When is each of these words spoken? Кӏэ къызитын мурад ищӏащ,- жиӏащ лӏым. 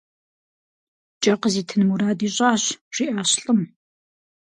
Кӏэ 1.21 1.33
къызитын 1.41 1.81
мурад 1.87 2.19
ищӏащ,- 2.27 2.63
жиӏащ 2.95 3.31
лӏым. 3.41 3.61